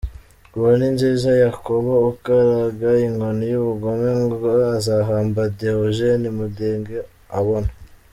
[0.55, 6.97] Uwo ni Nziza Yakobo ukaraga inkoni y’ubugome ngo azahamba Deogeni Mudenge
[7.39, 7.69] abona!